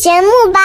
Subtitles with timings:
[0.00, 0.60] 节目吧。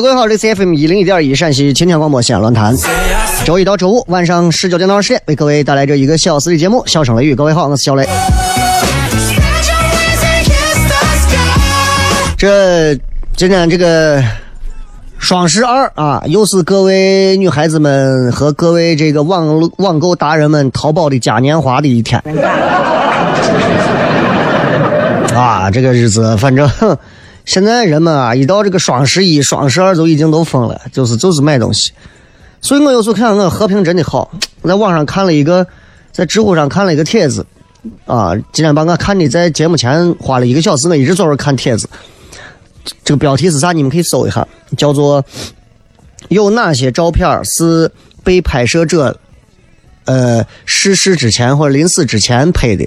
[0.00, 2.74] 各位好，这里是 FM 一零一点一陕西秦腔广播西安论坛，
[3.44, 7.34] 周一到周五晚上十九点到二十点为各位带来这一个小时的节目，笑声雷雨。
[7.34, 8.08] 各位好，我是小雷。
[12.38, 12.94] 这
[13.36, 14.24] 今天这个
[15.18, 22.18] 双十二啊，又是各位女孩子们和各位这个网网购达人们淘宝的嘉年华的一天
[25.36, 26.66] 啊，这个日子反正。
[27.44, 31.92] 现在人们啊，一到这个双十一、双十二，就已经都疯了，就是就是买东西。
[32.60, 34.30] 所以我有时候看我和平真的好，
[34.62, 35.66] 我在网上看了一个，
[36.12, 37.44] 在知乎上看了一个帖子，
[38.04, 41.88] 啊，今天把我看的在节目前花了一个小时，我一直坐这看帖子。
[43.04, 43.72] 这个标题是啥？
[43.72, 44.46] 你们可以搜一下，
[44.76, 45.24] 叫做
[46.28, 47.90] “有哪些照片是
[48.22, 49.18] 被拍摄者
[50.04, 52.86] 呃逝世之前或者临死之前拍的”，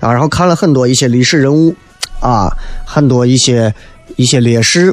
[0.00, 1.74] 啊，然后看了很多一些历史人物，
[2.20, 2.50] 啊，
[2.84, 3.74] 很多一些。
[4.16, 4.92] 一些烈士，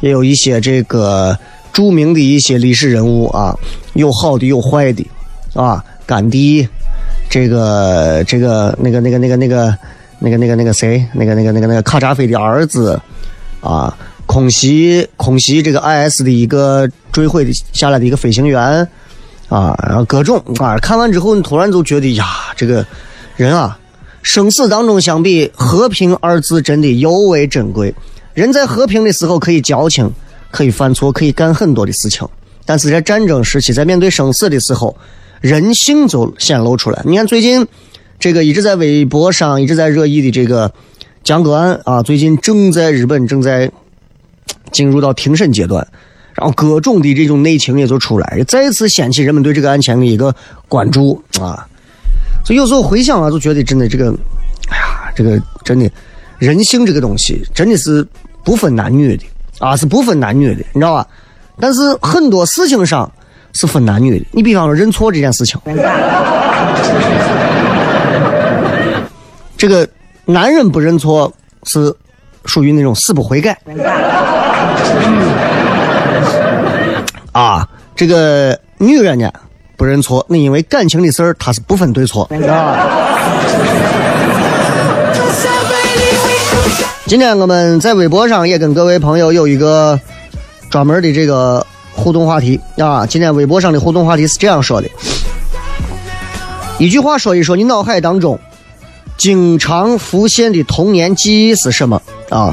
[0.00, 1.36] 也有一些这个
[1.70, 3.54] 著名的一些历史人物啊，
[3.92, 5.06] 有好的有坏的
[5.52, 6.66] 啊，甘地，
[7.28, 9.76] 这个这个那个那个那个那个
[10.18, 12.98] 那个那个那个谁，那个那个那个那个卡扎菲的儿子
[13.60, 13.94] 啊，
[14.24, 18.60] 空袭空袭这个 IS 的一个坠毁的下来的一个飞行员
[19.50, 22.24] 啊，然后各种啊，看完之后你突然就觉得呀，
[22.56, 22.86] 这个
[23.36, 23.78] 人啊，
[24.22, 27.94] 生死当中相比和平二字真的尤为珍贵。
[28.34, 30.10] 人在和平的时候可以矫情，
[30.50, 32.26] 可以犯错，可以干很多的事情。
[32.64, 34.96] 但是在战争时期，在面对生死的时候，
[35.40, 37.02] 人性就显露出来。
[37.06, 37.66] 你看最近
[38.18, 40.70] 这个一直在微博上一直在热议的这个
[41.24, 43.70] 江歌案啊，最近正在日本正在
[44.70, 45.86] 进入到庭审阶段，
[46.34, 50.34] 然后各种的这种内情也就出来，再次掀起人们对这个案件的一个
[50.68, 51.66] 关注啊。
[52.48, 54.10] 所以有时候回想啊，就觉得真的这个，
[54.70, 55.90] 哎呀，这个真的
[56.38, 58.02] 人性这个东西真的是。
[58.44, 59.26] 不分男女的
[59.58, 61.06] 啊，是不分男女的，你知道吧？
[61.60, 63.12] 但是很多事情上
[63.52, 64.24] 是分男女的。
[64.32, 65.60] 你比方说认错这件事情，
[69.58, 69.86] 这个
[70.24, 71.30] 男人不认错
[71.64, 71.94] 是
[72.46, 73.54] 属于那种死不悔改
[77.32, 77.68] 啊。
[77.94, 79.30] 这个女人呢
[79.78, 82.28] 不认错，那因为感情的事儿，他是不分对错。
[87.06, 89.98] 今天我们在微博上也跟各位朋友有一个
[90.68, 91.64] 专门的这个
[91.94, 93.06] 互动话题啊。
[93.06, 94.88] 今天微博上的互动话题是这样说的：
[96.78, 98.36] 一句话说一说你脑海当中
[99.16, 102.52] 经常浮现的童年记忆是什么啊？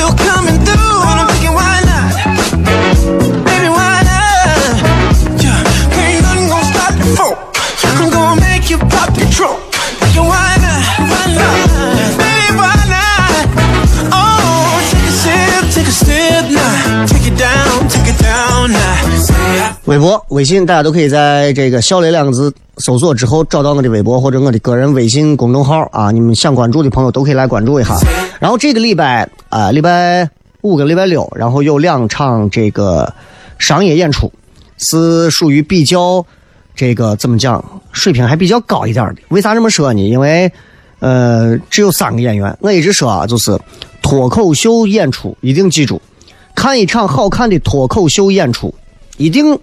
[0.00, 0.29] still
[19.90, 27.98] 微博、微信，大家都可以在这个“小雷”两个字搜索之后找到我的微博或者我的个人微信公众号啊，你们想关注的朋友都可以来关注一下。
[28.38, 33.12] 然后这个礼拜啊，礼拜五跟礼拜六，然后有两场这个
[33.58, 34.32] 商业演出，
[34.78, 36.24] 是属于比较
[36.76, 39.22] 这个怎么讲，水平还比较高一点的。
[39.30, 40.08] 为啥这么说呢？
[40.08, 40.48] 因为
[41.00, 42.56] 呃，只有三个演员。
[42.60, 43.58] 我一直说啊，就是
[44.02, 46.00] 脱口秀演出一定记住，
[46.54, 48.72] 看一场好看的脱口秀演出，
[49.16, 49.58] 一定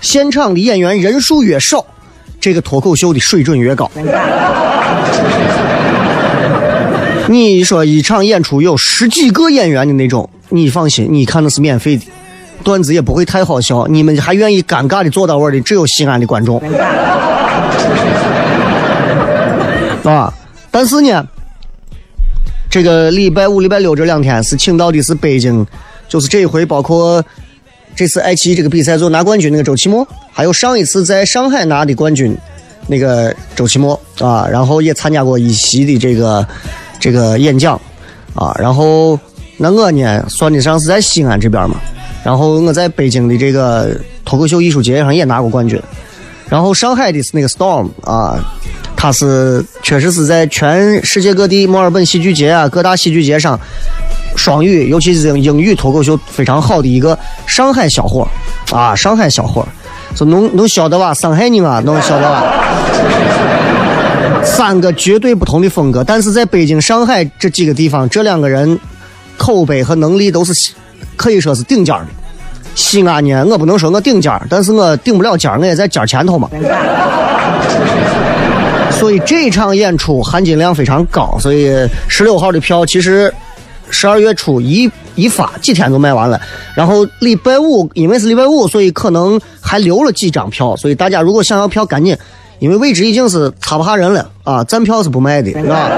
[0.00, 1.84] 现场的演员人数越少，
[2.40, 3.90] 这个脱口秀的水准越高。
[7.28, 12.04] 你说一场演出有十几个演员的那种，你放心，你看那是免费的，
[12.62, 16.62] 段子也不会太好笑，你们还愿意尴尬的坐到位的，只有西安的观众。
[20.04, 20.32] 啊，
[20.70, 21.26] 但是呢，
[22.70, 25.66] 这个礼拜五、礼拜六这两天是请到的是北京，
[26.08, 27.20] 就是这一回包括
[27.96, 29.50] 这次爱奇艺这个比赛做拿冠军？
[29.50, 32.36] 那个周奇墨，还有上一次在上海拿的冠军。
[32.86, 36.46] 那个周奇墨啊，然后也参加过一席的这个
[37.00, 37.80] 这个演讲
[38.34, 39.18] 啊，然后
[39.56, 41.68] 那我呢算得上是在西安这边。
[41.68, 41.80] 嘛，
[42.22, 45.80] 然后我在北京的这个脱口秀艺术节上也拿过冠军，
[46.48, 48.38] 然后上海的是那个 Storm 啊。
[48.98, 53.60] 他是确实是在全世界各地墨尔本戏剧节啊，各大戏剧节上，
[54.36, 58.28] 双语，尤其是英语脱口秀非常好的一个上海小伙
[58.70, 59.66] 啊，上海小伙
[60.14, 61.12] 说能能晓得吧？
[61.14, 62.44] 上海人啊，能晓得吧？
[64.44, 68.78] 三个绝对不同的风格，但是在北京、上海这几个地方，这两个人
[69.36, 70.52] 口碑和能力都是
[71.16, 72.06] 可以说是顶尖的。
[72.74, 76.48] 西安呢，我不能说我顶尖，但是我顶不了尖，我也在尖前头嘛。
[78.90, 81.70] 所以这场演出含金量非常高，所以
[82.08, 83.32] 十六号的票其实
[83.90, 86.40] 十二月初一一发几天就卖完了。
[86.74, 90.76] 然后礼拜五因为是礼拜五，所以可能还留了几张票。
[90.76, 92.16] 所以大家如果想要票，赶紧，
[92.58, 94.64] 因为位置已经是插不下人了啊！
[94.64, 95.90] 站票是不卖的，啊。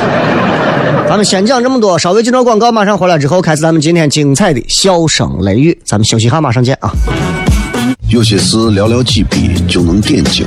[1.08, 5.76] 咱们先讲这么多，稍微进段广告，马上回来之后开始咱们今天精彩的笑声雷雨。
[5.84, 6.92] 咱们休息下，马上见啊！
[8.08, 10.46] 有些事寥寥几笔就能点睛。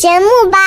[0.00, 0.58] 节目吧。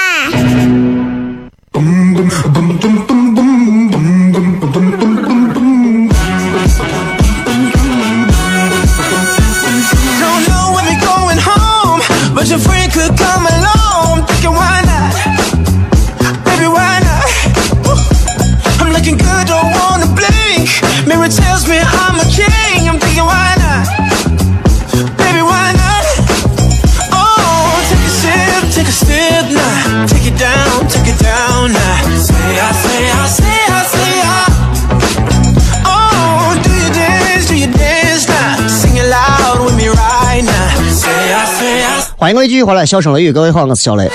[42.24, 44.10] 欢迎各位继续回来，笑声雷雨，各位好，我是小雷。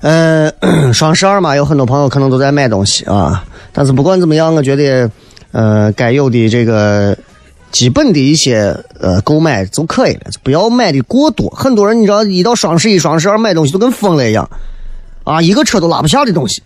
[0.00, 0.52] 呃，
[0.94, 3.44] 双十二嘛，有很多朋友可能都在买东西啊。
[3.72, 5.10] 但是不管怎么样，我觉得，
[5.50, 7.18] 呃，该有的这个
[7.72, 11.50] 基本的一些呃购买就可以了，就不要买的过多。
[11.50, 14.48] 很多人你知道，一到双十一、双十二买东西都跟疯了一样，
[15.24, 16.62] 啊，一个车都拉不下的东西。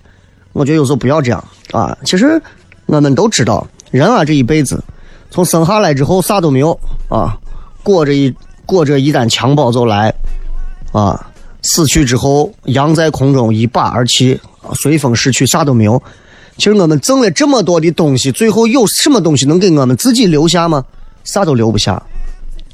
[0.52, 1.96] 我觉得有时候不要这样啊。
[2.04, 2.38] 其实
[2.84, 3.66] 我们都知道。
[3.92, 4.82] 人啊，这一辈子，
[5.30, 6.72] 从生下来之后啥都没有
[7.08, 7.38] 啊，
[7.82, 8.34] 裹着一
[8.64, 10.12] 裹着一单襁褓就来，
[10.92, 11.28] 啊，
[11.62, 14.40] 死去之后，扬在空中一把而弃，
[14.74, 16.02] 随风逝去，啥都没有。
[16.56, 20.82] 其实我们挣了这么多的东西，最后有什么东西能给我们自己留下吗？
[21.24, 22.02] 啥都留不下，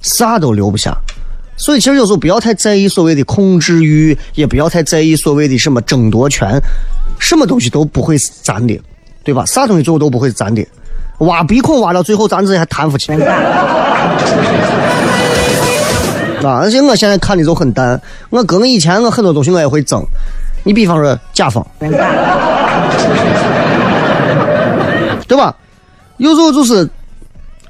[0.00, 0.96] 啥都留不下。
[1.56, 6.56] 所以，其实有时候不要太在意所谓的控制欲，也不要太在意所谓的什么争夺权，
[7.18, 8.80] 什么东西都不会是咱的，
[9.24, 9.44] 对吧？
[9.46, 10.64] 啥东西最后都不会是咱的。
[11.18, 13.12] 挖鼻孔挖到最后，咱自己还弹不起。
[16.44, 16.60] 啊！
[16.62, 18.00] 而且我现在看的就很淡。
[18.30, 20.00] 我哥我以前我很多东西我也会争。
[20.62, 21.66] 你比方说甲方，
[25.26, 25.54] 对吧？
[26.18, 26.88] 有时候就是，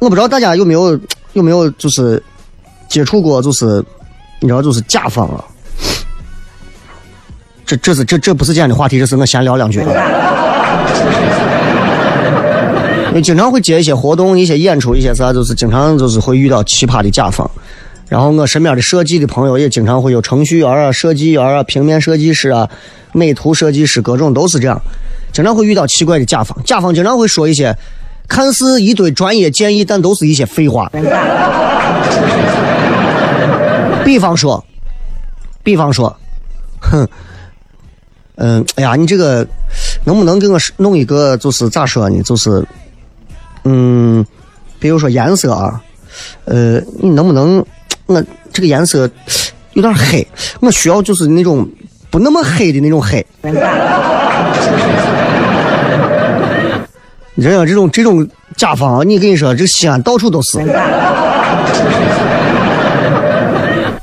[0.00, 0.98] 我不知道大家有没有
[1.32, 2.22] 有没有就是
[2.88, 3.84] 接触过，就是
[4.40, 5.42] 你知道就是甲方啊。
[7.64, 9.80] 这这是这这不是今天的话题，这是我闲聊两句。
[13.14, 17.50] 你经常会接一些活动、一些演出、一些啥，就是经常就是会遇到奇葩的甲方。
[18.08, 22.68] 然后我身边的设计的朋友也经常会有程序员啊、设计员啊、平面设计师啊、
[23.12, 24.80] 美图设计师，各种都是这样。
[25.32, 27.76] 经常会遇到奇怪的甲方，甲方经常会说一些
[28.26, 30.90] 看似一堆专业建议，但都是一些废话。
[34.04, 34.64] 比方说，
[35.62, 36.16] 比方说，
[36.80, 37.06] 哼，
[38.36, 39.46] 嗯，哎呀，你这个
[40.04, 41.36] 能不能给我弄一个？
[41.36, 42.22] 就是咋说呢？
[42.22, 42.66] 就是，
[43.64, 44.24] 嗯，
[44.78, 45.80] 比如说颜色啊，
[46.44, 47.64] 呃，你能不能？
[48.06, 49.10] 我这个颜色
[49.74, 50.26] 有点黑，
[50.60, 51.68] 我需要就是那种
[52.08, 53.24] 不那么黑的那种黑。
[57.34, 60.58] 你这这种这种甲方，你跟你说，这西安到处都是。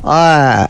[0.03, 0.69] 哎，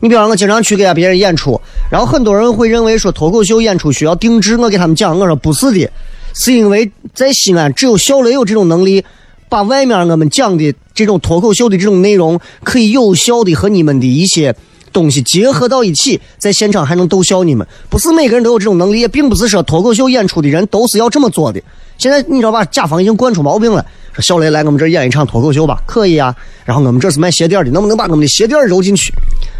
[0.00, 1.60] 你比方我经常去给别人演出，
[1.90, 5.90] 然后很多人会认为说脱口秀演出需要定制，我给他们讲，我说不是的，
[6.34, 9.04] 是因为在西安只有小雷有这种能力。
[9.48, 14.54] 把外面我们讲的这种脱口秀的这种内容，可以有效的和你们的一些
[14.92, 17.66] 东西结合到一起，在现场还能逗笑你们。
[17.88, 21.60] 不是每个人都有这种能力，也并不是说脱口秀演出的人都是要这么做的。
[21.98, 22.64] 现在你知道吧？
[22.66, 26.32] 甲方已经惯出毛病了，说小雷来我们这儿演一场脱口秀吧，可以啊。
[26.64, 29.12] 然后我们这是卖鞋垫的，能不能把我们的鞋垫揉进去，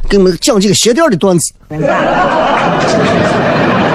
[0.09, 1.53] 给我们讲几个鞋垫的段子？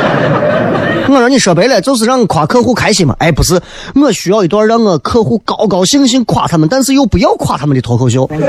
[1.08, 3.16] 我说你说白了就是让夸客户开心嘛？
[3.20, 3.62] 哎，不是，
[3.96, 8.26] 我需要一段让我客户高高兴兴夸他们，但是又不要夸他们的脱口秀。
[8.28, 8.40] 对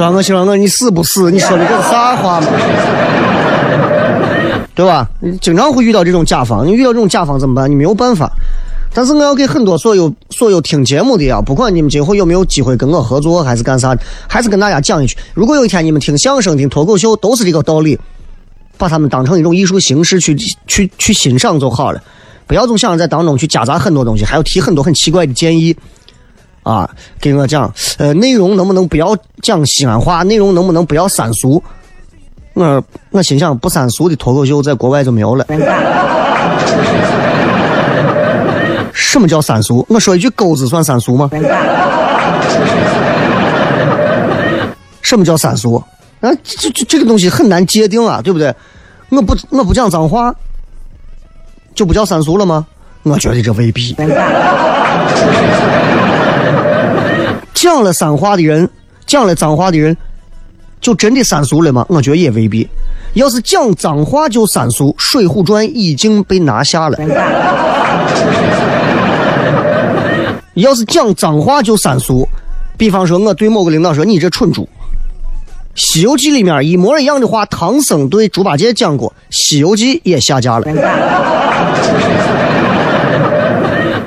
[0.00, 0.10] 吧？
[0.10, 1.30] 我希望我你死不死？
[1.30, 2.46] 你说的这是啥话嘛？
[4.74, 5.08] 对吧？
[5.20, 7.70] 你经常会遇到这种甲方，你遇到这种甲方怎么办？
[7.70, 8.30] 你没有办法。
[8.94, 13.96] 但是我要给很多所有所有听节目的啊，不管你们今后有没有机会跟我合作，还是干啥，
[14.28, 17.98] 还是跟大家讲一句：如果有一天你们听相声、听脱口秀，都是这个道理。
[18.78, 20.34] 把他们当成一种艺术形式去
[20.66, 22.00] 去去欣赏就好了，
[22.46, 25.76] 不要总想着在当中去夹杂很多东西，还要提很多很奇怪的建议，
[26.62, 26.88] 啊，
[27.20, 30.22] 给我讲，呃，内容能不能不要讲西安话？
[30.22, 31.62] 内容能不能不要三俗？
[32.54, 35.44] 我我心想，不三俗的脱口秀在国外就没有了。
[38.92, 39.84] 什么叫三俗？
[39.88, 41.30] 我说一句钩子算三俗吗？
[45.02, 45.82] 什么叫三俗？
[46.20, 48.54] 啊，这这这个东西很难界定啊，对不对？
[49.10, 50.34] 我不我不讲脏话，
[51.74, 52.66] 就不叫三俗了吗？
[53.04, 53.94] 我觉得这未必。
[57.54, 58.68] 讲了脏话的人，
[59.06, 59.96] 讲了脏话的人，
[60.80, 61.86] 就真的三俗了吗？
[61.88, 62.68] 我觉得也未必。
[63.14, 66.98] 要是讲脏话就三俗，《水浒传》已经被拿下了。
[70.54, 72.28] 要是讲脏话就三俗，
[72.76, 74.64] 比方说我对某个领导说：“你这蠢猪。”
[75.78, 80.66] 《西游记》里面一模一样的话，唐僧对猪八戒讲过，《西游记》也下架了。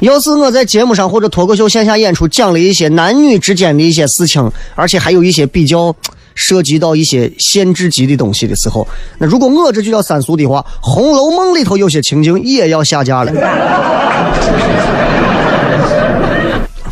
[0.01, 5.96] 要是我在节目上或者脱口秀线下演出讲了一些男女之间的一些事情，而且还有一些比较
[6.36, 8.86] 涉及到一些限制级的东西的时候，
[9.18, 13.32] 那如果我这就叫三俗的话，《红楼梦》里头有些情景也要下架了，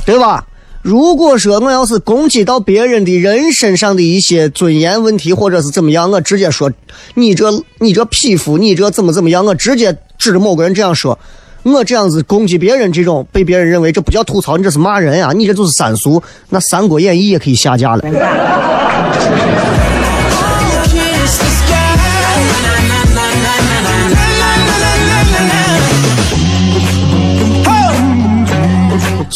[0.05, 0.45] 对吧？
[0.81, 6.71] 如果说我要是攻击到别人的人身上的一些尊严问题，或者是怎么样，我直接说
[7.15, 11.19] 你这你这匹夫，你这怎么怎么样，我直接指着某个人这样说，
[11.63, 18.03] 我这样子攻击别人，这种被别人认为这不叫吐槽，你这是骂人呀，你这就是三俗，那《三国演义》也可以下架了。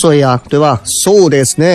[0.03, 1.63] 所以啊，对吧？So this 呢？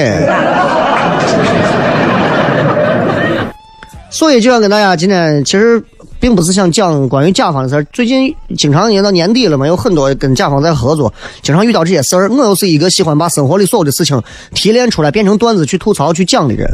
[4.10, 5.82] 所以就要跟大家今天其实
[6.20, 7.82] 并不是想讲关于甲方的事儿。
[7.90, 12.28] 最近经常也到年底了嘛，有很多跟甲方在合作，经常遇到这些事儿。
[12.28, 16.70] 我又是一个喜欢把生活里所有的事情提炼出来变成段子去吐槽去讲的人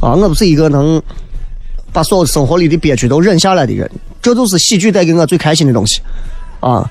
[0.00, 0.14] 啊。
[0.14, 1.02] 我不是一个能
[1.92, 3.90] 把所有生活里的憋屈都忍下来的人，
[4.22, 6.00] 这就是喜剧带给我最开心的东西，
[6.60, 6.90] 啊。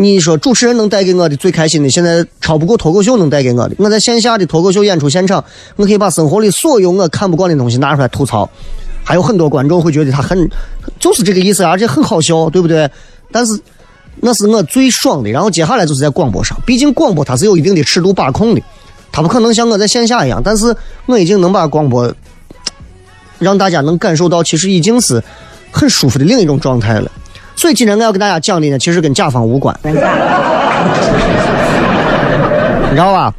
[0.00, 3.74] 你说主持人能带给我的最开心的，现在超不过脱口秀能带给我的。
[3.76, 5.44] 我在线下的脱口秀演出现场，
[5.76, 8.48] 我可以把生活里所有我看不惯的东西拿出来吐槽，
[9.04, 10.48] 还有很多观众会觉得他很，
[10.98, 12.90] 就是这个意思，而且很好笑，对不对？
[13.30, 13.52] 但是
[14.22, 15.28] 那是我最爽的。
[15.28, 18.62] 然后接下来就是在广播上，毕竟广播它是有一定的尺度把控的，
[19.12, 20.40] 它不可能像我在线下一样。
[20.42, 22.10] 但是我已经能把广播
[23.38, 25.22] 让大家能感受到，其实已经是
[25.70, 27.12] 很舒服的另一种状态了。
[27.60, 30.00] 所以今天我要跟大家讲的呢，其实跟甲方无关， 你知
[32.96, 33.34] 道吧？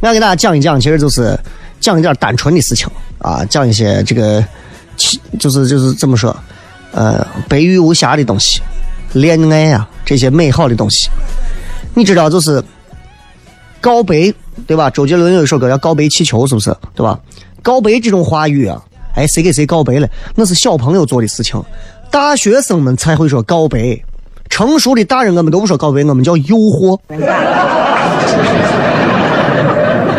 [0.00, 1.34] 我要给大家讲一讲，其实就是
[1.80, 2.86] 讲一点单纯的事情
[3.16, 4.44] 啊，讲一些这个，
[5.40, 6.36] 就是就是怎么说，
[6.92, 8.60] 呃，白玉无瑕的东西，
[9.14, 11.08] 恋爱啊这些美好的东西。
[11.94, 12.62] 你知道，就是
[13.80, 14.30] 告白，
[14.66, 14.90] 对吧？
[14.90, 16.76] 周杰伦有一首歌叫《告白气球》，是不是？
[16.94, 17.18] 对吧？
[17.62, 18.78] 告白这种话语啊，
[19.14, 20.06] 哎，谁给谁告白了？
[20.34, 21.58] 那是小朋友做的事情。
[22.12, 23.98] 大学生们才会说告白，
[24.50, 26.98] 成熟的大人我们都不说告白，我们叫诱惑，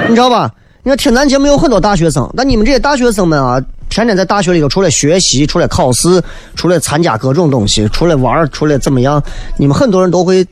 [0.10, 0.52] 你知道吧？
[0.82, 6.20] 你看听咱节目有很多大学生，但你们这些大学生们啊，天天在大学里头除了学习，除了考试，
[6.56, 9.22] 除了参加各种东西，除了玩，除了怎么样，
[9.56, 10.44] 你们很多人都会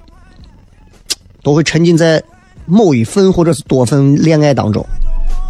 [1.41, 2.21] 都会沉浸在
[2.67, 4.86] 某一份或者是多份恋爱当中，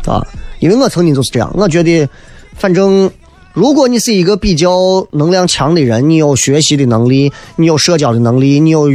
[0.07, 0.25] 啊，
[0.60, 2.07] 因为我曾经就是这样，我觉得
[2.55, 3.12] 反正。
[3.53, 8.89] 如果你是一个比较能量强的人，你有学习的能力，你有社交的能力，你有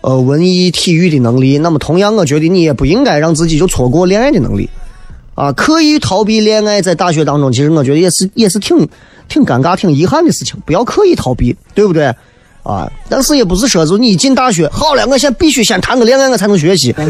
[0.00, 4.66] 呃文艺体育的能力，那么同样，我觉得你也不应该让自己就错过恋爱的能力，
[5.34, 8.88] 啊，刻意逃避恋爱，在大学当中，其实我觉得也是也是挺
[9.28, 10.56] 挺尴尬、挺遗憾的事情。
[10.64, 12.10] 不要刻意逃避，对不对？
[12.62, 16.92] 啊，但是也不是说就你一进大学，好了，我先必须先谈个恋爱，我才能学习。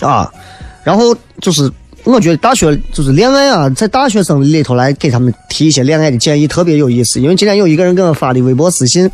[0.00, 0.28] 啊，
[0.82, 1.70] 然后就是。
[2.04, 7.20] 我觉得大学就是恋爱啊，在大学生里头来给他们提一些恋爱的建议特别有意思。
[7.20, 9.08] 因为今天有一个人给我发的微博私信，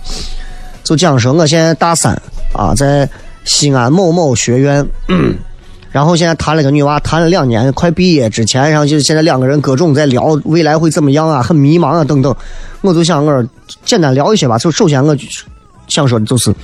[0.83, 2.19] 就讲说我现在大三
[2.55, 3.07] 啊，在
[3.45, 4.89] 西安某某学院，
[5.93, 12.35] 然后现在谈了个女娃，谈了两年，快毕业之前，然后就是现在两个人各种在聊未来会怎么样啊，很迷茫啊等等。
[12.81, 13.47] 我就想我
[13.85, 14.57] 简单聊一些吧。
[14.57, 15.15] 就首先我
[15.89, 16.55] 想说的就是，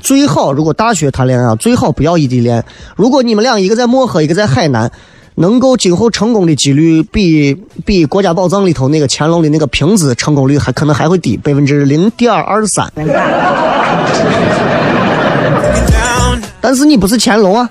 [0.00, 2.64] 最好如果大学谈恋爱，最好不要异地恋。
[2.96, 4.90] 如果你们俩一个在漠河，一个在海南。
[5.36, 12.92] 能够今后成功的几率比比国家宝藏里头那个乾隆的那个瓶子成功率还可能还会低百分之零点二三。
[16.60, 17.68] 但是你不是乾隆啊，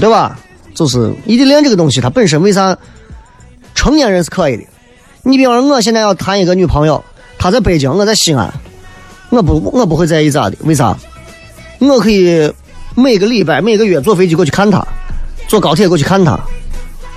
[0.00, 0.38] 对吧？
[0.74, 2.74] 就是异地恋这个东西，它本身为啥
[3.74, 4.62] 成年人是可以的？
[5.22, 7.04] 你比方说，我现在要谈一个女朋友，
[7.36, 8.50] 她在北京，我在西安，
[9.28, 10.56] 我不我不会在意咋的？
[10.64, 10.96] 为啥？
[11.80, 12.50] 我可以。
[12.94, 14.86] 每个礼拜、每个月坐飞机过去看他，
[15.48, 16.38] 坐高铁过去看他，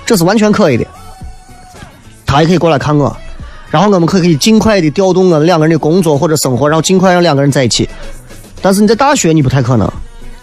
[0.04, 0.86] 这是完全可以的。
[2.24, 3.14] 他也可以过来看我，
[3.70, 7.88] 然后我们可可以尽快的调动我们两个人的工作或者生活，然后尽快让两个人在一起。
[8.62, 9.90] 但是你在大学你不太可能，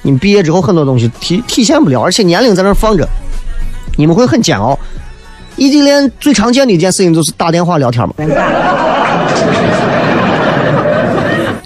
[0.01, 3.07] 你毕业之后很多东西体体现不了，而且年龄在那放着，
[3.97, 4.77] 你们会很煎熬。
[5.55, 8.13] 异地恋最常见的一件事情就是打电话聊天嘛。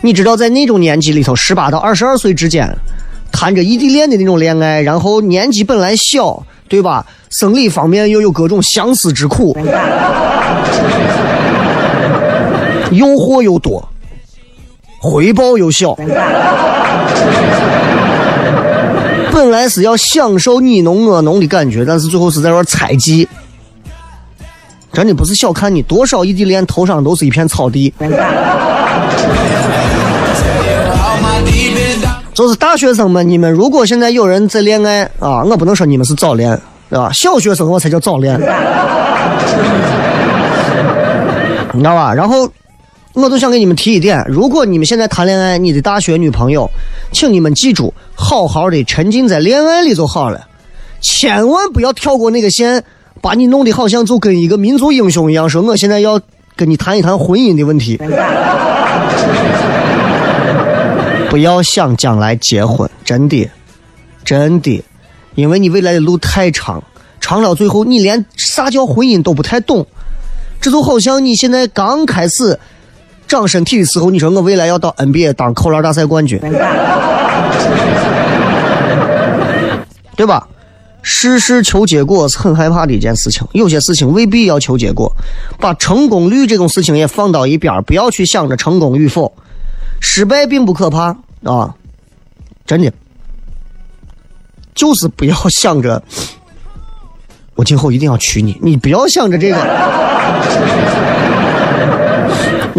[0.02, 2.74] 你知道在那种年纪里头，十八到二十二岁之间。
[3.32, 7.06] 谈着异地恋的那种恋爱，然后年纪本来小，对吧？
[7.30, 9.56] 生理方面又有各种相思之苦，
[12.92, 13.88] 诱惑又多，
[15.02, 15.94] 回报又小。
[19.34, 23.28] 本来是要享受你侬我侬的感觉，但是最后是在那猜忌。
[24.94, 27.94] 真的不是小看你，多少异地恋头上都是一片草地。
[32.38, 36.56] 就是大学生们，你们如果现在有人在恋爱啊，我不能说你们是早恋，
[36.88, 37.12] 对吧？
[37.12, 38.36] 小学生我才叫早恋，
[41.74, 42.14] 你知道吧？
[42.14, 42.48] 然后，
[43.14, 46.70] 我就想给你们提一点：如果你们现在谈恋爱，你的大学女朋友，
[47.12, 50.42] 请你们记住，好好的沉浸在恋爱里就好了，
[51.02, 52.84] 千万不要跳过那个线，
[53.20, 56.22] 把你弄得好像就跟一个民族英雄一样，说我现在要
[56.56, 58.00] 跟你谈一谈婚姻的问题。
[61.30, 63.50] 不要想将来结婚， 真的，
[64.24, 64.84] 真的，
[65.36, 66.84] 因为你未来的路太长，
[67.20, 69.86] 长到最后你连啥叫婚姻都不太懂。
[70.60, 72.60] 这就好像你现在刚开始
[73.28, 76.40] 长身体的时候，你说我未来要到 NBA 当扣篮大赛冠军，
[80.16, 80.48] 对吧？
[81.04, 85.10] 事事求结果是很害怕的一件事情，有些事情未必要求结果，
[85.60, 89.32] 把成功率这种事情也放到一边，不要去想着成功与否。
[90.00, 91.76] 失败并不可怕啊，
[92.66, 92.92] 真的，
[94.74, 96.02] 就是不要想着
[97.56, 98.58] 我今后一定要娶你。
[98.62, 99.58] 你不要想着这个，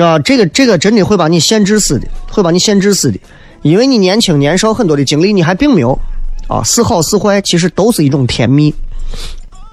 [0.05, 3.19] 啊，这个这个真的会把你限制死的，会把你限制死的，
[3.63, 5.99] 因为你年轻年少很多的经历你还并没有，
[6.49, 8.75] 啊，是好是坏其实都是一种甜蜜。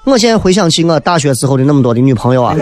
[0.04, 2.54] 我现在回想起我大学时候的那么多的女朋友啊，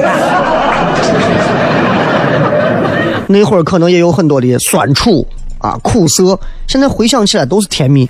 [3.27, 5.27] 那会儿可能也有很多的酸楚
[5.59, 8.07] 啊、苦涩，现在回想起来都是甜蜜。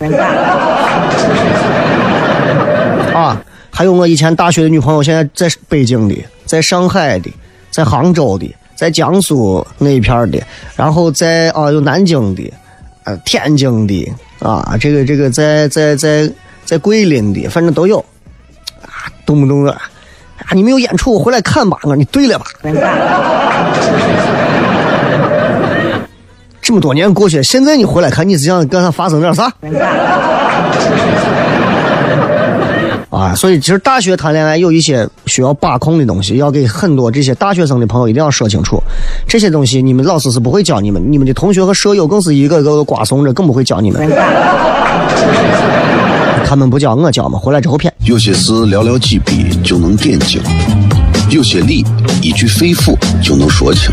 [3.15, 7.31] 啊，还有我以前大学的女朋友，现在在北京的，在上海的，
[7.71, 10.43] 在杭州的，在江苏那一片的，
[10.75, 12.53] 然后在啊有南京的，
[13.05, 16.29] 呃天津的啊，这个这个在在在
[16.65, 18.05] 在桂林的，反正都有。
[18.83, 19.81] 啊，动不动的啊，
[20.55, 21.79] 你们有演出我回来看吧。
[21.83, 22.47] 我说你对了吧？
[26.65, 29.53] 这么多年过去，现在你回来看，你是想跟他发生点啥？
[33.11, 38.83] 啊，所以其实大学谈恋爱有一些需要把控的东西，要给很多这些大学生的朋友一定要说清楚。
[39.29, 44.11] 这些东西你们老师是不会教你们，你们的同学和舍友更是一个个的瓜怂着，更不会教你们。
[46.47, 47.93] 他们不教我教嘛，回来之后骗。
[48.05, 50.41] 有些事寥寥几笔就能点睛，
[51.29, 51.85] 有些理
[52.23, 53.93] 一句肺腑就能说清，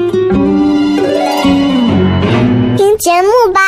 [3.01, 3.60] 节目吧。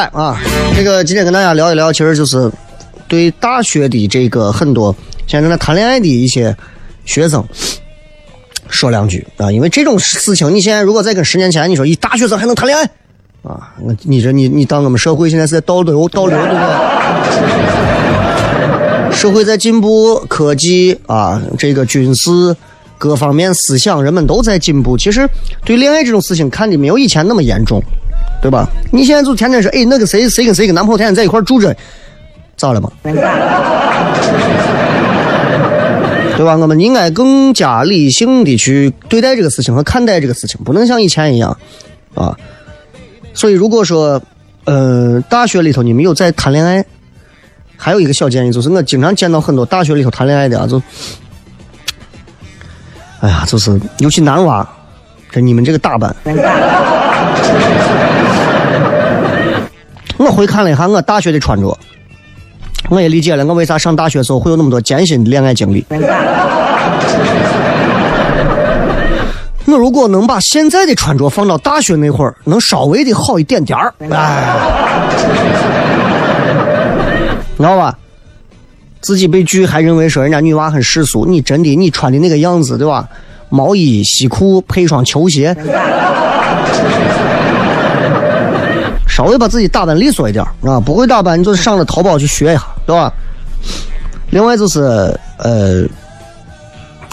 [0.00, 0.40] 来啊，
[0.74, 2.50] 这个今天跟大家聊一聊，其实就是
[3.06, 6.56] 对大学的这个很多现在正在谈恋爱的一些
[7.04, 7.46] 学生
[8.70, 12.84] 说两句啊，因为这种事情，你现在如果再跟十年前你说，一大学生还能谈恋爱
[13.42, 16.64] 啊，那你这你你当我们社会现在是在倒流倒流对不对？
[19.12, 22.56] 社会在进步，科技啊，这个军事
[22.96, 24.96] 各方面思想，人们都在进步。
[24.96, 25.28] 其实
[25.62, 27.82] 对恋爱这种事情看的没有以前那么严重。
[28.40, 28.68] 对吧？
[28.90, 31.76] 你现在就天天说，哎，那个谁谁跟谁跟男朋友天天在一块住着，
[32.56, 32.90] 咋了嘛？
[33.02, 33.12] 对
[36.46, 36.56] 吧？
[36.56, 41.54] 我们应该更加理性的去对待这个事情和看待这个事情，不能像以前一样
[42.14, 42.34] 啊。
[43.34, 44.20] 所以，如果说，
[44.64, 46.82] 呃，大学里头你们有在谈恋爱，
[47.76, 50.80] 还有一个小建议就是，我经常见到很多大学里头谈恋爱的啊，就，
[53.20, 54.66] 哎呀，就是尤其男娃，
[55.30, 56.16] 这你们这个打扮。
[60.20, 61.74] 我回看了一下我大学的穿着，
[62.90, 65.82] 我也理解了我为啥上大学时候会有那么多艰辛的恋爱经历。
[69.64, 74.54] 我如果能把现在的穿着放到大学那会儿，能稍微的好一点点儿，哎，
[77.56, 77.96] 知道吧？
[79.00, 83.08] 自己被拒还认为说人家女娃很世俗，你真的你穿的那个样子，对吧？
[83.48, 85.56] 毛衣、西裤配一双球鞋，
[89.20, 90.80] 稍微把自己打扮利索一点啊！
[90.80, 93.12] 不会打扮，你就上了淘宝去学一下，对吧？
[94.30, 94.80] 另外就是
[95.36, 95.84] 呃，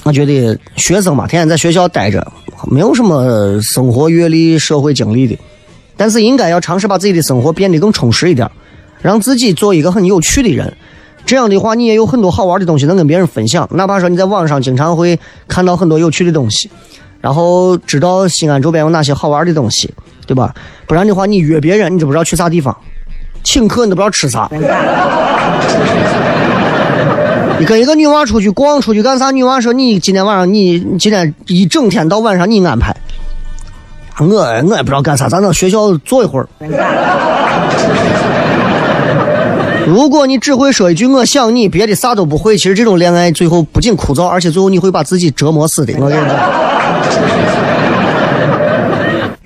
[0.04, 2.26] 我觉得学生嘛，天天在学校待着，
[2.72, 5.38] 没有什么生活阅历、社会经历的，
[5.98, 8.50] 但是应该要尝试把自己的生活变得更充实一点，
[9.02, 10.74] 让自己做一个很有趣的人。
[11.26, 13.68] 这样的话，你也有很多好玩的东西能跟别人分享。
[13.74, 16.72] 哪怕说你在网上经常会看到很多有趣的东西，
[17.20, 19.94] 然后知道西安周边有哪些好玩的东西，
[20.28, 20.54] 对吧？
[20.86, 22.78] 不然的话，你约别人，你都不知道去啥地方，
[23.44, 24.48] 请客你都不知道吃啥。
[27.60, 29.32] 你跟一个女娃出去逛，出去干啥？
[29.32, 32.96] 女娃说：“你今天晚上，你今天一整天到晚上你安排。”
[34.20, 36.48] 我我也不知道干啥，咱到学校坐一会儿。
[39.88, 45.94] 如果你只会说一句“我想你”，别的啥都不会，其实这种恋爱最后不仅枯燥，而且最后你会把自己折磨死的。
[46.00, 46.38] 我跟你讲，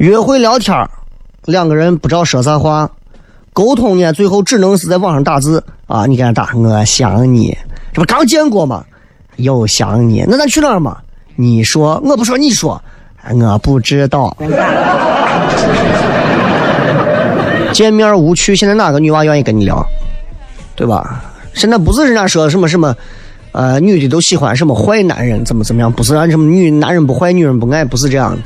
[0.01, 0.75] 约会聊天
[1.45, 2.89] 两个人不知道说啥话，
[3.53, 6.07] 沟通呢，最后只能是在网上打字啊。
[6.07, 7.55] 你给他打“我想你”，
[7.93, 8.83] 这不刚见过吗？
[9.35, 10.97] 又想你，那咱去哪儿嘛？
[11.35, 12.81] 你说，我不说，你说，
[13.31, 14.35] 我不知道。
[17.71, 19.85] 见面无趣，现在哪个女娃愿意跟你聊？
[20.75, 21.23] 对吧？
[21.53, 22.95] 现在不是人家说什么什么，
[23.51, 25.91] 呃，女的都喜欢什么坏男人，怎么怎么样？
[25.91, 28.41] 不是按什么女男人不坏，女人不爱，不是这样的。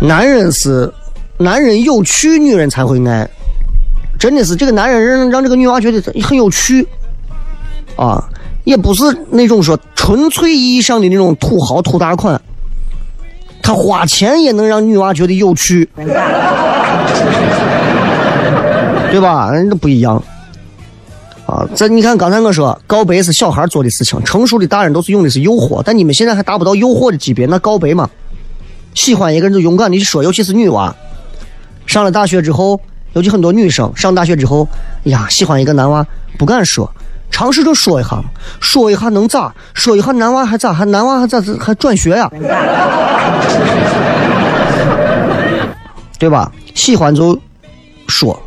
[0.00, 0.92] 男人是
[1.38, 3.28] 男人有趣，女人才会爱。
[4.18, 6.84] 真的是这个男人让让这个女娃觉得很有趣
[7.96, 8.28] 啊，
[8.64, 12.40] 也不是那种说纯粹意义上的那种土豪土大款，
[13.62, 15.88] 他花钱也能让女娃觉得有趣，
[19.10, 19.50] 对吧？
[19.66, 20.20] 那不一样。
[21.46, 28.10] 啊，这你看，刚才我说告白是小孩做的事情，成熟的大人都是用的是诱惑，但你们现在还达不到诱惑的级别，那告白嘛？
[28.98, 30.92] 喜欢一个人就勇敢的去说，尤其是女娃，
[31.86, 32.80] 上了大学之后，
[33.12, 34.66] 尤其很多女生上大学之后，
[35.04, 36.04] 呀，喜欢一个男娃
[36.36, 36.92] 不敢说，
[37.30, 38.20] 尝试着说一下，
[38.58, 39.54] 说一下能咋？
[39.72, 40.72] 说一下男娃还咋？
[40.72, 41.40] 还男娃还咋？
[41.60, 42.28] 还转学呀？
[46.18, 46.50] 对吧？
[46.74, 47.38] 喜欢就
[48.08, 48.42] 说，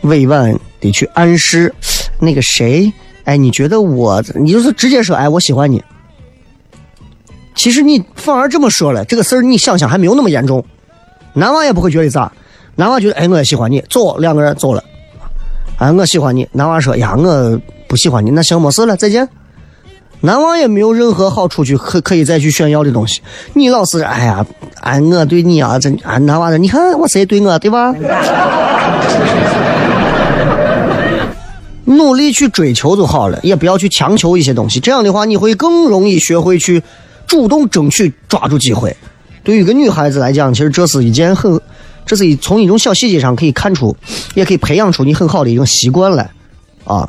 [0.00, 1.74] 委婉的去暗示。
[2.18, 2.90] 那个谁，
[3.24, 5.84] 哎，你觉得我，你就是直接说，哎，我喜欢你。
[7.58, 10.64] 其实你反而这么说了，这个事儿你想想还没有那么严重，
[11.32, 12.30] 男娃也不会觉得咋，
[12.76, 14.84] 男娃觉得，哎，我也喜欢你，走，两个人走了，
[15.78, 19.28] 哎，我喜欢你，男娃说，呀，我不喜欢你，那行，没事了，再见。
[20.20, 23.20] 男娃也没有任何好出去可可以再去炫耀的东西，
[23.54, 24.46] 你老是，哎呀，
[24.80, 27.92] 哎，我对你啊，这，哎，男娃的，你看我谁对我，对吧？
[31.86, 34.78] 努力去追求就好了，也不要去强求一些东西。
[34.78, 36.80] 这样的话，你会更容易学会去
[37.28, 38.96] 主动争取、抓住机会。
[39.44, 41.60] 对于一个女孩子来讲，其实这是一件很，
[42.04, 43.96] 这是一从一种小细节上可以看出，
[44.34, 46.28] 也可以培养出你很好的一种习惯来
[46.84, 47.08] 啊。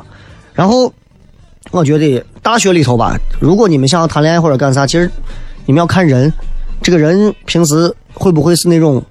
[0.54, 0.92] 然后，
[1.72, 5.10] 我觉得大学里头吧，如果你们想要谈恋爱或者干啥，其实
[5.66, 6.32] 你们要看人，
[6.80, 9.02] 这个人平时会不会是那种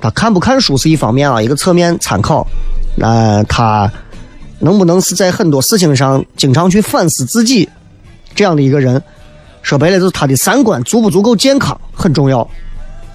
[0.00, 2.46] 他看不看书是一方面啊，一个侧面参考。
[2.96, 3.90] 那他。
[4.64, 7.68] 能不能是在很多事情上经常去反思自己，
[8.32, 9.02] 这样的一个人，
[9.62, 12.46] 说白了就是他的三观足不足够健康很重要，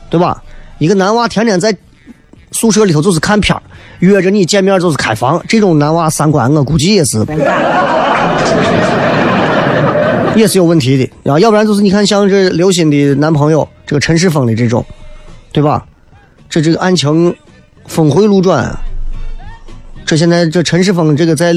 [0.10, 0.42] 对吧？
[0.80, 1.76] 一个男娃天天在
[2.52, 3.56] 宿舍里头就是看片
[4.00, 7.26] 约着你见面就是开房，这种男娃三观我估计也是
[10.36, 11.40] 也是有问题的啊！
[11.40, 14.86] 要不然就是你看像这刘鑫的男朋友这个陈世峰的这种，
[15.52, 15.84] 对吧？
[16.48, 17.36] 这这个案情
[17.88, 18.74] 峰回路转。
[20.06, 21.54] 这现在这陈世峰这个在，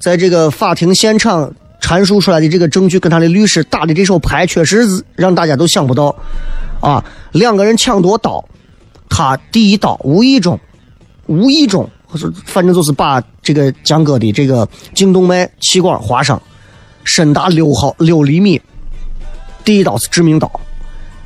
[0.00, 6.14] 在这个法庭现场阐述出来的这个证据，跟他的律师打的这手牌，确实是让大家都想不到，
[6.80, 8.44] 啊，两个人抢夺刀，
[9.08, 10.58] 他第一刀无意中，
[11.26, 11.88] 无意中，
[12.44, 16.40] 反正就是把这个江哥的这个颈动脉气管划伤，
[17.04, 18.60] 深达六毫六厘米，
[19.64, 20.50] 第一刀是致命刀，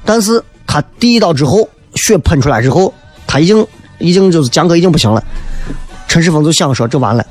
[0.05, 2.93] 但是他第一刀之后，血喷出来之后，
[3.27, 3.67] 他已经
[3.99, 5.23] 已经就是江哥已经不行了。
[6.09, 7.25] 陈世峰就想说：“这完了，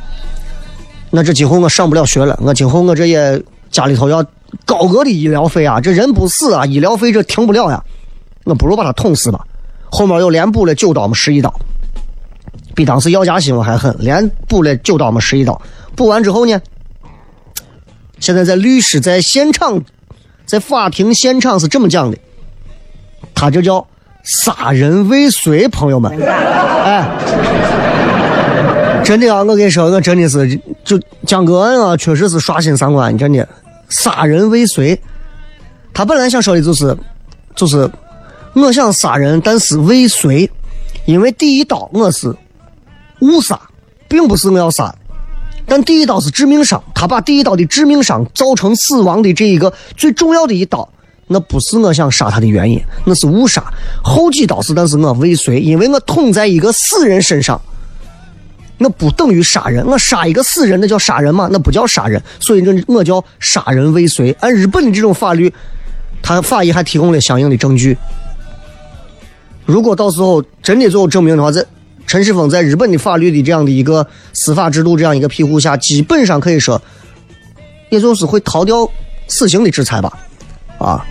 [1.12, 2.38] 那这今后我上不了学了。
[2.42, 3.42] 我今后我这也
[3.72, 4.24] 家里头要
[4.66, 5.82] 高额的医疗费啊！
[5.82, 7.84] 这人不死啊，医疗费这停不了呀。
[8.44, 9.40] 我不如把他捅死吧。
[9.92, 11.52] 后面又连补了九刀嘛，十一刀，
[12.76, 15.60] 比当时药家鑫还狠，连补了九刀嘛，十一刀。
[15.96, 16.62] 补完之后呢，
[18.20, 19.84] 现在在律师在现场，
[20.46, 22.18] 在法庭现场是这么讲的，
[23.34, 23.88] 他这叫
[24.24, 27.10] 杀人未遂，朋友们，哎。”
[29.04, 33.16] 真的啊，我跟你说，我真的是就江歌案啊，确实是刷新三观。
[33.16, 33.48] 真的，
[33.90, 35.00] 杀人未遂，
[35.94, 36.98] 他本来想说的就是，
[37.56, 37.88] 就是
[38.54, 40.50] 我想杀人，但是未遂，
[41.06, 42.36] 因为第一刀我是
[43.20, 43.62] 误杀，
[44.08, 44.92] 并不是我要杀，
[45.68, 50.90] 但第一刀是致命伤，他把第一刀的致命伤造成死亡的这一个最重要的一刀。
[51.28, 53.64] 那不是我想杀他的原因，那是误杀。
[54.04, 57.62] 后几刀是，但是我未遂，因为我捅在一个死人身上，
[58.80, 59.86] 那不等于杀人。
[59.86, 61.48] 我杀一个死人，那叫杀人吗？
[61.52, 62.20] 那不叫杀人。
[62.40, 64.36] 所以这我叫杀人未遂。
[64.40, 65.54] 按日本的这种法律，
[66.24, 67.96] 他法医还提供了相应的证据。
[69.66, 71.64] 如果到时候真的最后证明的话，在
[72.08, 76.82] 陈世峰在日本的法律的这样的一个司法制度这样一个庇护下，基本上可以说，
[77.90, 78.90] 也就是会逃掉
[79.28, 80.12] 死刑的制裁吧，
[80.80, 81.06] 啊。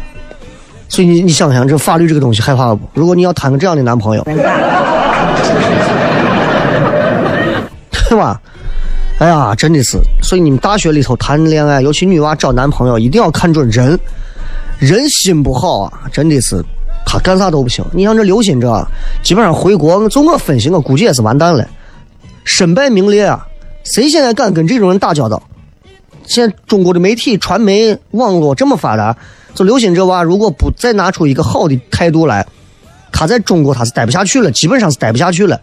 [0.88, 2.80] 所以你你想想，这法律这个东西害怕不？
[2.94, 4.24] 如果你要谈个这样的男朋友，
[8.18, 8.40] 吧？
[9.18, 9.98] 哎呀，真的是。
[10.22, 13.98] 所以你们大学里头谈恋爱，尤其女娃找男朋友，一定要看准人，
[14.78, 16.62] 人心不好啊，真的是，
[17.06, 17.84] 他干啥都不行。
[17.92, 18.86] 你像这刘鑫这，
[19.22, 21.66] 基本上回国，就我分析，我估计也是完蛋了，
[22.44, 23.44] 身败名裂啊！
[23.84, 25.42] 谁现在敢跟这种人打交道？
[26.26, 29.16] 现在中国的媒体、传媒、网络这么发达。
[29.54, 32.46] 就刘鑫这娃，如果不再拿出一个好的态度来，
[33.10, 35.60] 他在中国他是待不下去了，基本上是待不下去了。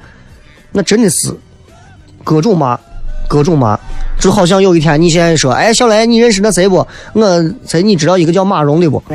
[0.74, 1.34] 那真的是
[2.26, 2.78] 各种骂，
[3.30, 3.80] 各种骂。
[4.20, 6.86] 就好像有一天你现在说，哎，小雷，你认识那谁不？
[7.14, 7.82] 我谁？
[7.84, 9.02] 你知道一个叫马蓉的不？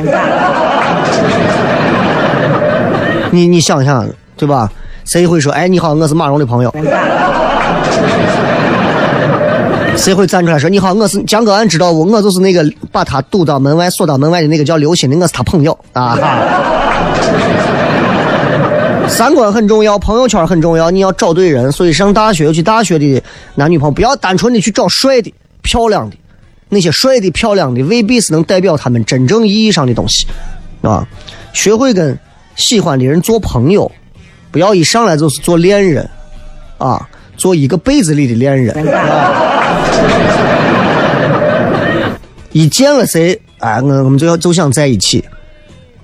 [3.32, 4.70] 你你想想，对吧？
[5.04, 6.74] 谁会说，哎，你好，我是马蓉的朋友？
[9.96, 10.92] 谁会站出来说你好？
[10.94, 16.16] 我是江哥，俺知道我，我就是那个把他堵到门外、锁到门外的那个叫刘鑫的，我是他朋友啊。
[19.10, 21.70] 三观很重要，朋友圈很重要，你要找对人。
[21.70, 23.22] 所以上大学，尤其大学的
[23.56, 26.16] 男女朋友，不要单纯的去找帅的、漂亮的。
[26.70, 30.26] 那些帅的、漂亮的未必是能代表他们真正意义上的东西
[30.82, 31.06] 啊。
[31.52, 32.18] 学会跟
[32.54, 33.90] 喜欢的人做朋友，
[34.50, 36.08] 不要一上来就是做恋人
[36.78, 38.88] 啊，做一个被子里的恋人。
[38.88, 39.76] 啊
[42.52, 45.24] 一见了谁，哎，我我们就要就想在一起，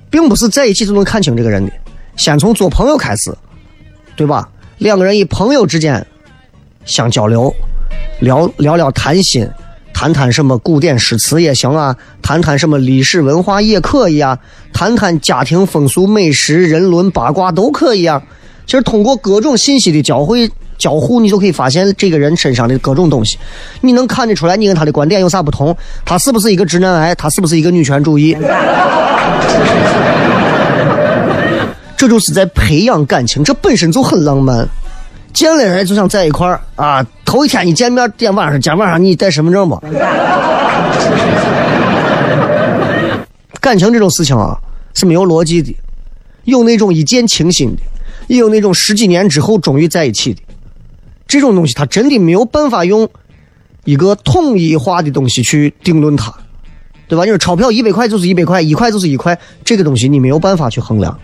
[0.08, 1.72] 并不是在一起就能看清这个人的，
[2.16, 3.32] 先从做朋友开始，
[4.16, 4.48] 对吧？
[4.78, 6.04] 两个人以朋友之间
[6.84, 7.54] 相交流，
[8.20, 9.48] 聊聊聊谈心，
[9.94, 14.38] 谈谈什么古典诗词也行啊，谈谈什么历史文化也可以啊，
[14.72, 18.22] 谈谈家庭风俗美食、人伦八卦都可以啊。
[18.66, 20.50] 其实通过各种信息的交汇。
[20.78, 23.38] 交互，你就可以发现这个人身上的各种东西，
[23.80, 25.74] 你能看得出来，你跟他的观点有啥不同？
[26.04, 27.14] 他是不是一个直男癌？
[27.14, 28.36] 他是不是一个女权主义？
[31.96, 34.68] 这就是在培养感情，这本身就很浪漫。
[35.32, 37.06] 见了人就想在一块儿啊！
[37.24, 39.78] 头一天一见面，点晚上，今晚上你带身份证不？
[43.60, 44.56] 感情这种事情啊，
[44.94, 45.76] 是没有逻辑的，
[46.44, 47.82] 有那种一见倾心的，
[48.28, 50.40] 也有那种十几年之后终于在一起的。
[51.28, 53.06] 这种东西，他真的没有办法用
[53.84, 56.32] 一个统一化的东西去定论它，
[57.08, 57.24] 对吧？
[57.24, 61.18] 你说钞票一百块就是一百块，一块就是一块，这个东西你没有办法去衡量。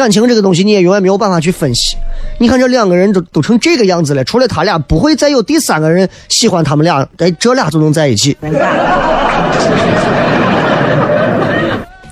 [0.00, 1.94] 感情这个东西你也永远没有办法去分析。
[2.38, 8.34] 你看这两个人都都成这个样子了，除了他俩，不会再有第三个人喜欢他们俩，哎，这俩就能在一起，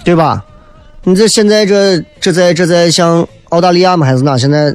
[0.04, 0.44] 对吧？
[1.02, 4.06] 你这现在这这在这在像澳大利亚吗？
[4.06, 4.36] 还是哪？
[4.36, 4.74] 现在？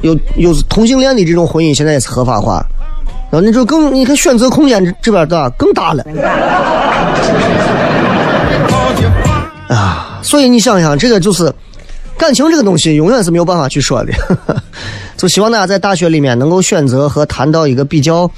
[0.00, 2.64] 有有同性恋的这种婚姻，现在也是合法化，
[3.30, 6.04] 那你就更你看选择空间这边的更大了
[9.68, 10.20] 啊！
[10.22, 11.52] 所以你想想，这个就是
[12.18, 14.12] 感情这个东西，永远是没有办法去说的。
[15.16, 18.30] 就希望大家在大学里面能够选择和谈到一个比较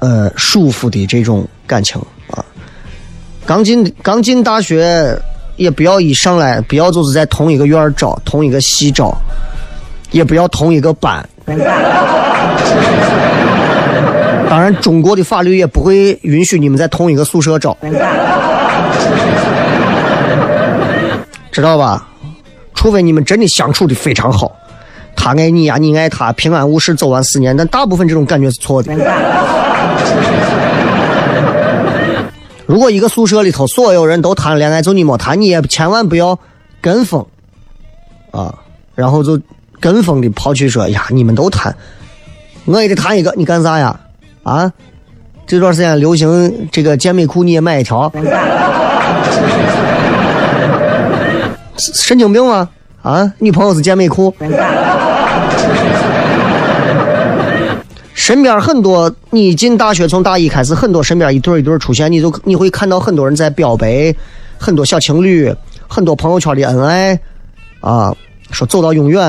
[0.00, 1.98] 呃舒服的这种感情
[2.30, 2.44] 啊。
[3.46, 5.16] 刚进刚进大学，
[5.56, 9.16] 也不要一上来不要就是在同一个院找，同一个系找。
[10.10, 11.28] 也不要同一个班，
[14.48, 17.76] 当然，中国的法律也不会允许你们在同一个宿舍找，
[21.50, 22.06] 知道吧？
[22.84, 24.54] 除非你们真的相处的非常好，
[25.16, 27.56] 他爱你呀，你爱他，平安无事走完四年。
[27.56, 28.92] 但大部分这种感觉是错的。
[32.66, 36.38] 如果一个宿舍里头所有人都谈恋爱，就你没谈，你也千万不要
[36.82, 37.24] 跟风
[38.30, 38.54] 啊，
[38.94, 39.40] 然后就。
[39.80, 41.74] 跟风的跑去说呀，你们都谈，
[42.64, 43.98] 我也得谈一个，你干啥呀？
[44.42, 44.72] 啊，
[45.46, 48.10] 这段时间流行这个健美裤，你也买一条？
[51.76, 52.70] 神经病吗？
[53.04, 54.34] 啊，女朋友是健美裤？
[58.14, 64.14] 身边很多，你进大学从大一开始，很多身边一对一对出现，你就你会看到很多人在表白，
[64.56, 65.54] 很多小情侣，
[65.86, 67.20] 很多朋友圈的恩爱，
[67.80, 68.10] 啊，
[68.50, 69.20] 说走到永远。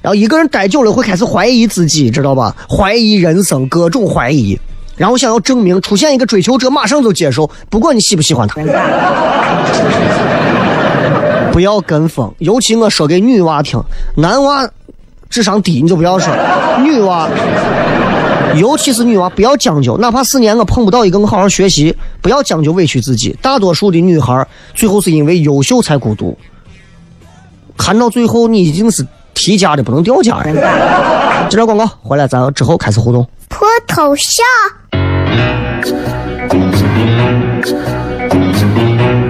[0.00, 2.56] 然后一个人待久了会开始怀疑自己，知道吧？
[2.68, 4.58] 怀疑人生，各种怀疑。
[4.96, 8.60] 然后想要证明，出现一个追求者，马上就接受，不管你喜不喜欢他。
[11.52, 13.78] 不要跟风，尤其我说给女娃听，
[14.16, 14.68] 男娃
[15.28, 16.34] 智商低你就不要说，
[16.82, 17.28] 女娃，
[18.56, 23.36] 尤其是女娃不要将就，哪怕四年我碰不到一个我好好学习，不要将就委屈自己。
[23.42, 26.36] 大多数的女孩最后是因为优秀才孤独，
[27.76, 30.44] 谈到最后你已经是提家的不能掉家了。
[31.50, 33.26] 这条广告回来，咱之后开始互动。
[33.48, 34.42] 脱头像。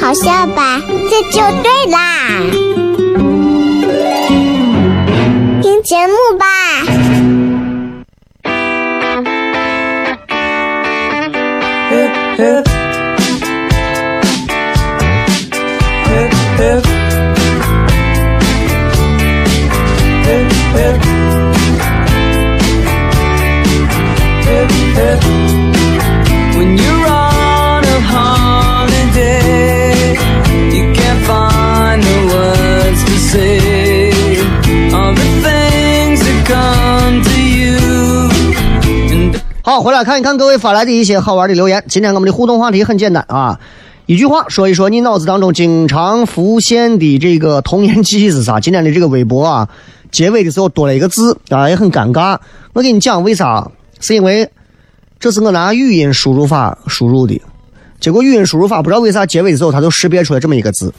[0.00, 0.80] 好笑吧？
[1.10, 2.40] 这就对啦，
[5.62, 6.46] 听节目吧。
[39.64, 41.84] 好，回来看一看各位发来的一些好玩的留言。
[41.86, 43.60] 今天我们的互动话题很简单啊，
[44.06, 48.58] 一句话说一说你脑子当中经常浮现的这个童年记忆是啥？
[48.58, 49.68] 今天的这个微博啊，
[50.10, 52.36] 结尾的时候多了一个字啊，也很尴尬。
[52.72, 53.70] 我给你讲为啥？
[54.00, 54.50] 是因为
[55.20, 57.40] 这是我拿语音输入法输入的，
[58.00, 60.92] 结果语音输入法不知道为啥结尾的时候它就识别出来这么一个字。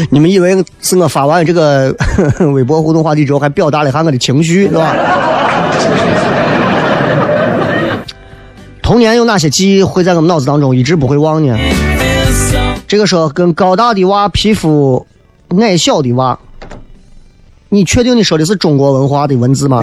[0.08, 1.94] 你们以为是我发完这个
[2.54, 4.96] 微博互动话题之后，还表达了一下我的情绪，是吧？
[8.82, 11.56] 童年有哪些记忆会在我们脑子当中一直不会忘呢？
[12.88, 15.06] 这个说跟高大的娃皮肤
[15.60, 16.38] 矮小的娃，
[17.68, 19.80] 你确定你说的是中国文化的文字吗？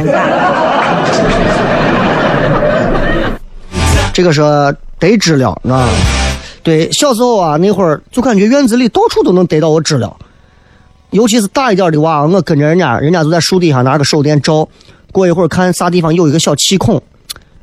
[4.11, 5.87] 这个说得知了啊，
[6.67, 10.13] 对，小时候啊那会儿就感觉院子里到处都能逮到我知了，
[11.11, 14.67] 尤其是大一点的娃，我跟着人家，人家就在树底下拿个手电照，
[15.13, 17.01] 过一会儿看啥地方有一个小气孔，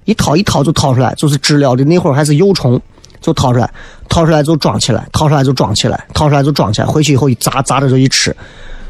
[0.06, 2.80] 一掏一掏就掏出来，就是知了的那会儿还是幼虫，
[3.20, 3.70] 就掏出来，
[4.08, 8.34] 掏出来就装起来，掏出来就装起来，掏出来就装起来，回去以后一砸砸着就一吃，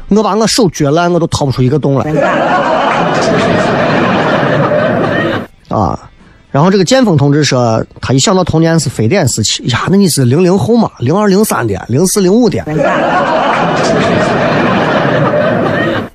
[0.07, 2.05] 我把我手撅烂，我都掏不出一个洞来。
[6.55, 10.89] 然后这个剑锋同志说，他一想到童年是非典时期，呀，那你是零零后嘛？
[10.99, 12.59] 零二零三的，零四零五的。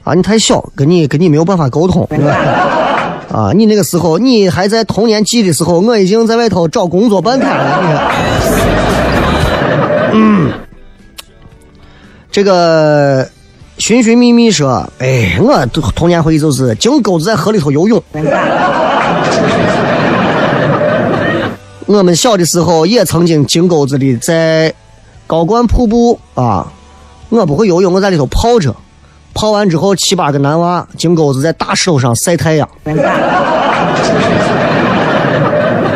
[0.03, 2.09] 啊，你太小，跟你跟你没有办法沟通。
[3.31, 7.83] 啊，你那个时候，你还在童年记的时候，我已经在外头找工作半天了。
[7.83, 8.11] 你看，
[10.15, 10.51] 嗯，
[12.31, 13.29] 这个
[13.77, 18.03] 寻寻觅觅说，哎，我童年回忆就是金钩子在河里头游泳。
[21.99, 24.73] 我们小的时候也曾经金钩子的在
[25.27, 26.65] 高冠瀑布啊，
[27.29, 28.73] 我不会游泳，我在里头泡着，
[29.35, 32.69] 泡完之后七八个男娃金钩子在大石头上晒太阳。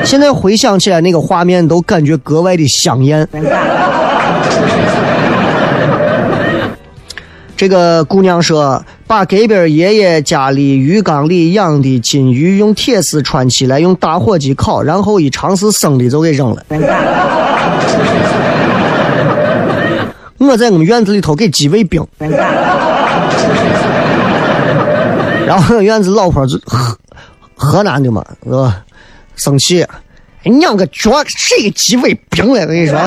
[0.05, 3.28] 现在回想起来，那个画面都感觉格外的香艳。
[7.57, 16.62] 这个姑娘说，把隔壁爷爷家里鱼缸里养的金鱼用铁丝穿起来，用打火机烤，然后一尝试生的就给扔了。
[20.38, 22.05] 我在我们院子里头给鸡喂饼，
[25.46, 26.98] 然后院子老婆就河
[27.55, 28.82] 河南的嘛，是吧？
[29.36, 29.82] 生气，
[30.42, 32.61] 哎娘个脚，谁给鸡喂饼了？
[32.62, 32.98] 我跟你说。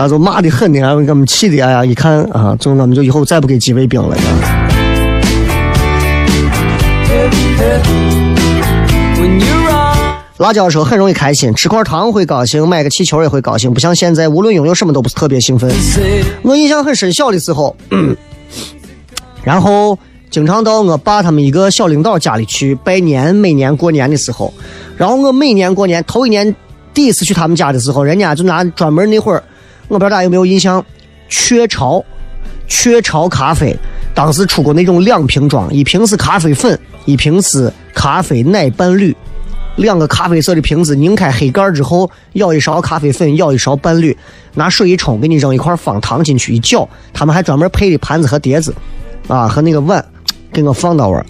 [0.00, 4.16] 然后就骂的很的，然后给我们气的，哎呀，一看啊，就我们就以后再不给鸡喂饼了。
[10.38, 15.70] 辣椒的时候很容易开心，吃块糖会高兴，买个气球也会高兴，不像现在，无论拥有什么都不是特别兴奋。
[16.40, 17.76] 我印象很深，小的时候，
[19.44, 19.98] 然后
[20.30, 24.50] 经常到我爸他们一个小领导家里去拜年，每年过年的时候，
[24.96, 26.56] 然后我每年过年头一年
[26.94, 29.42] 第一次去他们家的时候，人家就拿专门那会儿，
[29.90, 30.82] 我不知道大家有没有印象，
[31.28, 32.02] 雀巢，
[32.68, 33.76] 雀巢咖啡
[34.14, 39.14] 当时出过那种两瓶装，一瓶是咖啡粉，一瓶是咖啡奶拌绿。
[39.74, 44.16] 两个咖啡色的瓶子，拧开黑盖之后，舀一勺咖啡粉，舀一勺拌绿，
[44.54, 48.72] 拿水一冲，给你扔一块方糖进去一搅，他们还专门配的盘子和碟子，
[49.26, 50.04] 啊，和那个碗，
[50.52, 51.26] 给我放到位儿，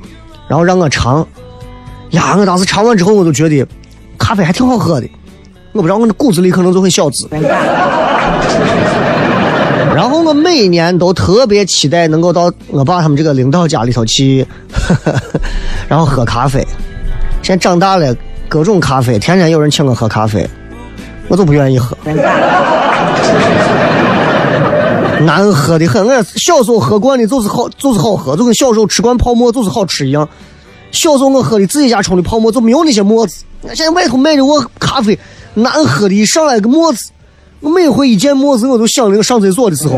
[0.48, 1.26] 然后让我尝。
[2.10, 3.66] 呀，我当时尝完之后，我就觉得
[4.18, 5.08] 咖啡还挺好喝的。
[5.72, 7.26] 我不知道我那骨子里可能就很小资。
[9.94, 14.46] 然后我每年都特别期待能够到我爸他们这个领导家里头去，
[15.88, 16.66] 然后喝咖啡。
[17.42, 18.14] 现在长大了。
[18.48, 20.44] 各种咖啡，天天有人请我喝咖啡，
[21.28, 21.96] 我都不愿意喝，
[25.20, 26.04] 难喝的很。
[26.04, 30.28] 我小时候喝惯的，就是好，就是好喝，就跟小时候吃惯泡沫就是好吃一样。
[30.90, 35.16] 小时候我喝的自己家冲的泡沫就没有那些沫子，现在外头卖的我咖啡
[35.54, 37.12] 难喝的，一上来个沫子，
[37.60, 39.96] 我每回一见沫子，我都想那个上厕所的时候。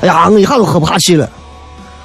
[0.00, 1.30] 哎呀，我一下都喝不下去了，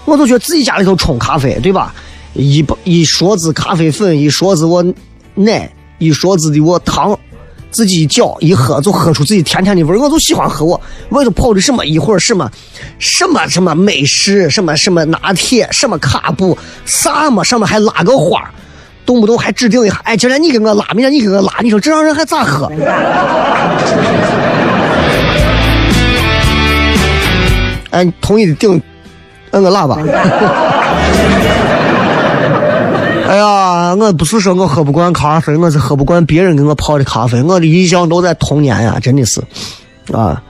[0.05, 1.93] 我都觉得自己家里头冲咖啡，对吧？
[2.33, 4.85] 一一勺子咖啡粉，一勺子我
[5.33, 5.67] 奶，
[5.97, 7.17] 一勺子的我糖，
[7.71, 9.99] 自己搅一喝，就喝出自己甜甜的味儿。
[9.99, 12.51] 我就喜欢喝我外头泡的什么一会儿什么
[12.99, 16.55] 什么什么美式，什么什么拿铁，什么卡布，
[16.85, 18.47] 啥么上面还拉个花，
[19.07, 22.69] 动不动还指定一下，哎，今天你给我拉，明天你给我拉，你说这让人还咋喝？
[27.91, 28.79] 哎，同意的顶，
[29.51, 29.97] 摁个喇叭。
[33.29, 37.41] 哎呀，我不是说我喝不惯咖啡，我是喝不惯别人给我泡的咖啡。
[37.43, 39.41] 我的印象都在童年呀，真的是，
[40.13, 40.41] 啊，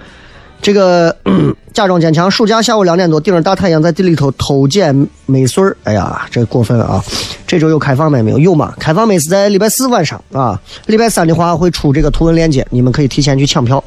[0.61, 1.15] 这个
[1.73, 2.29] 假装坚强。
[2.29, 5.75] 暑假下午两点多，顶着大太阳在地里头偷捡麦穗儿。
[5.83, 7.03] 哎呀，这过分啊！
[7.45, 8.39] 这周有开放麦没有？
[8.39, 8.73] 有吗？
[8.79, 13.83] 开放麦是在礼拜四晚上啊，礼拜三的话会出这个图文链接，你们可以提前去抢票。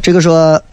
[0.00, 0.60] 这个说。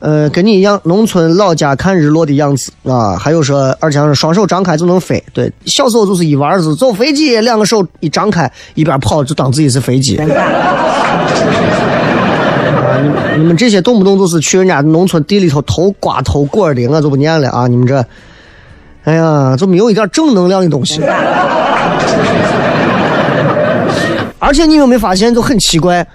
[0.00, 5.20] 呃，跟你一样，农村老家看日落的样子啊，还有说，二强双手张开就能飞。
[5.32, 10.16] 对，小时候就是一玩儿是坐飞机，两个手一张开，一边跑就当自己是飞机。
[12.88, 12.98] 啊，
[13.36, 17.66] 你你们这些动不动就是去人家农村地里头偷瓜偷果的，我就不念了啊！
[17.66, 18.04] 你们这，
[19.04, 21.02] 哎呀，就没有一点正能量的东西。
[24.38, 26.06] 而且你有没有发现，就很奇怪，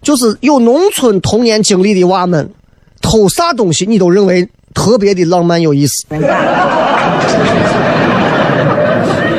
[0.00, 2.50] 就是有农村童年经历的娃们。
[3.02, 6.04] 偷啥东西你都认为特别的浪漫有意思，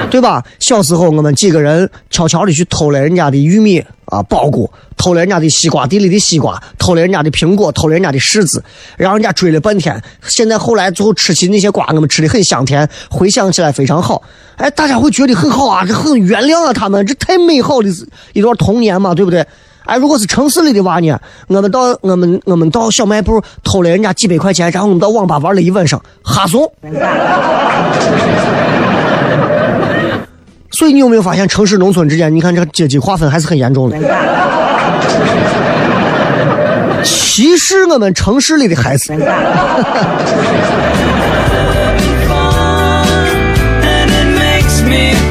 [0.10, 0.44] 对吧？
[0.60, 8.64] 小时候我们几个人悄悄的去偷了人家的玉米啊苞谷，偷了人家的西瓜地里的西瓜，偷了人家的苹果，偷了人家的柿子，
[8.98, 10.02] 让人家追了半天。
[10.24, 14.24] 现在后来最后吃起那些瓜，我们吃的很香甜，回想起来非常好。
[14.56, 17.90] 哎，大家会觉得很好啊，这很原谅啊，他们这太美好的
[18.34, 19.46] 一段童年嘛，对不对？
[19.86, 21.18] 哎，如果是城市里的娃呢？
[21.48, 26.70] 我们到我们我们到小卖部偷了人家几百块钱，然后我们到网吧玩了一晚上哈怂。
[30.78, 33.98] 所以你有没有发现，城市农村之间，你看这个阶级划分还是很严重的。
[37.04, 39.12] 歧视我们城市里的孩子。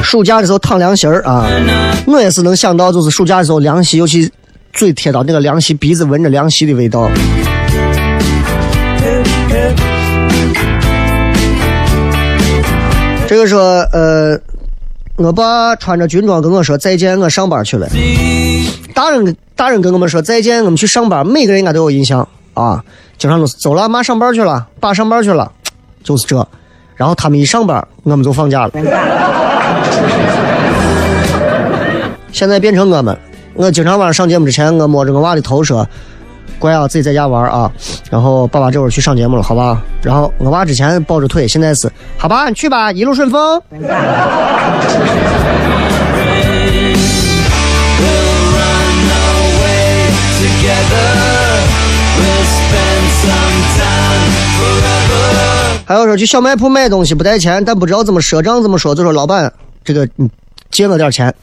[0.03, 1.47] 暑假的时候躺凉席儿啊，
[2.05, 4.29] 我也是能想到，就是暑假的时候凉席，尤其。
[4.73, 7.09] 嘴贴到那个凉席，鼻子闻着凉席的味道。
[13.27, 14.39] 这个说，呃，
[15.17, 17.87] 我爸穿着军装跟我说再见，我上班去了。
[18.93, 22.83] 大人大人跟我们说再见，我们去上班，每个人应该都有印象啊，
[23.17, 25.51] 经常都是走了，妈上班去了，爸上班去了，
[26.03, 26.47] 就是这。
[26.95, 28.71] 然后他们一上班，我们就放假了。
[32.31, 33.17] 现在变成我们。
[33.55, 35.87] 我经常晚上上节目之前，我摸着我娃的头说
[36.59, 37.71] ：“乖啊，自己在家玩啊。”
[38.09, 39.81] 然后爸爸这会儿去上节目了，好吧？
[40.01, 42.49] 然后我娃之前抱着腿，现在是好吧？
[42.49, 43.61] 你去吧，一路顺风。
[55.85, 59.51] 还有说去小卖铺买东西不带钱，但不知道怎么赊账怎么说，就说老板，
[59.85, 60.29] 这个你
[60.69, 61.33] 借我点钱。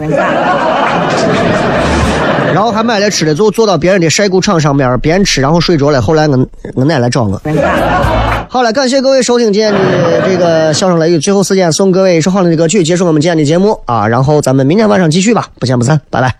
[2.54, 6.00] 然后还买了吃的，就坐到别人的晒谷场上面边吃，然后睡着了。
[6.00, 7.42] 后来我我奶来找我。
[8.48, 16.32] 好了，感谢各位收听今天的这个笑声雷雨，最后时间送各位一首好听的歌曲，结束我们今天的节目啊，然后咱们明天晚上继续吧，不见不散，拜拜。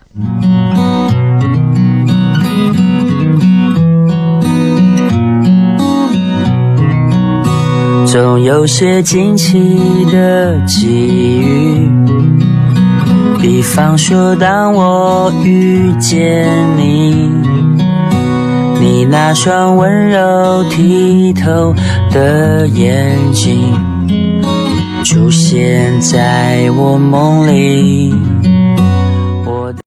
[8.05, 10.87] 总有些惊奇的际
[11.41, 11.89] 遇，
[13.41, 17.29] 比方说，当我遇见你，
[18.79, 21.73] 你那双温柔剔透
[22.11, 23.73] 的眼睛
[25.03, 28.13] 出现在我梦里。